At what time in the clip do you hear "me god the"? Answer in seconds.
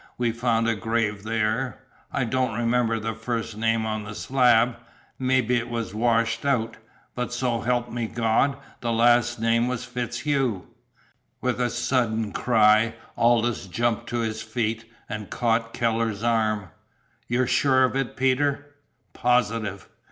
7.91-8.91